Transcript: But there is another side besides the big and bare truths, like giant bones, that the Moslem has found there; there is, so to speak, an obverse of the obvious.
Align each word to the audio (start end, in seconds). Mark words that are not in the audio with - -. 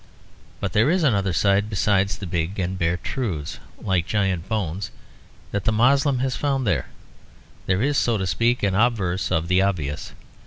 But 0.59 0.73
there 0.73 0.89
is 0.89 1.03
another 1.03 1.31
side 1.31 1.69
besides 1.69 2.17
the 2.17 2.25
big 2.25 2.57
and 2.57 2.75
bare 2.75 2.97
truths, 2.97 3.59
like 3.79 4.07
giant 4.07 4.49
bones, 4.49 4.89
that 5.51 5.65
the 5.65 5.71
Moslem 5.71 6.17
has 6.25 6.35
found 6.35 6.65
there; 6.65 6.87
there 7.67 7.83
is, 7.83 7.99
so 7.99 8.17
to 8.17 8.25
speak, 8.25 8.63
an 8.63 8.73
obverse 8.73 9.29
of 9.31 9.47
the 9.47 9.61
obvious. 9.61 10.13